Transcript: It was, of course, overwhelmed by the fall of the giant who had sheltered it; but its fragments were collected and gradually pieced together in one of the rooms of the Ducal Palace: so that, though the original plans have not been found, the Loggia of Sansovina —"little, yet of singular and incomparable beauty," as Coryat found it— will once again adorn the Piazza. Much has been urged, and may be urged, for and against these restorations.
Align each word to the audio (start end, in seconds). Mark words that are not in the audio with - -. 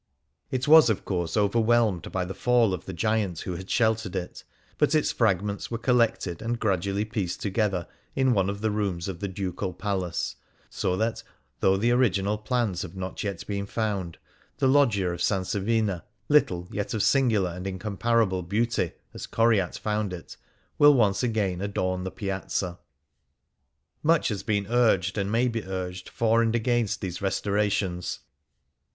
It 0.49 0.67
was, 0.67 0.89
of 0.89 1.05
course, 1.05 1.37
overwhelmed 1.37 2.11
by 2.11 2.25
the 2.25 2.33
fall 2.33 2.73
of 2.73 2.85
the 2.85 2.91
giant 2.91 3.41
who 3.41 3.55
had 3.55 3.69
sheltered 3.69 4.15
it; 4.15 4.43
but 4.79 4.95
its 4.95 5.11
fragments 5.11 5.69
were 5.69 5.77
collected 5.77 6.41
and 6.41 6.59
gradually 6.59 7.05
pieced 7.05 7.39
together 7.39 7.85
in 8.15 8.33
one 8.33 8.49
of 8.49 8.61
the 8.61 8.71
rooms 8.71 9.07
of 9.07 9.19
the 9.19 9.27
Ducal 9.27 9.75
Palace: 9.75 10.37
so 10.71 10.97
that, 10.97 11.21
though 11.59 11.77
the 11.77 11.91
original 11.91 12.39
plans 12.39 12.81
have 12.81 12.95
not 12.95 13.21
been 13.45 13.67
found, 13.67 14.17
the 14.57 14.65
Loggia 14.65 15.11
of 15.11 15.21
Sansovina 15.21 16.01
—"little, 16.29 16.67
yet 16.71 16.95
of 16.95 17.03
singular 17.03 17.51
and 17.51 17.67
incomparable 17.67 18.41
beauty," 18.41 18.93
as 19.13 19.27
Coryat 19.27 19.77
found 19.77 20.13
it— 20.13 20.35
will 20.79 20.95
once 20.95 21.21
again 21.21 21.61
adorn 21.61 22.05
the 22.05 22.09
Piazza. 22.11 22.79
Much 24.01 24.29
has 24.29 24.41
been 24.41 24.65
urged, 24.65 25.15
and 25.19 25.31
may 25.31 25.47
be 25.47 25.63
urged, 25.63 26.09
for 26.09 26.41
and 26.41 26.55
against 26.55 27.01
these 27.01 27.21
restorations. 27.21 28.21